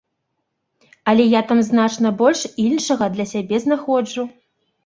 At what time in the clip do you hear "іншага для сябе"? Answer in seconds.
2.65-3.55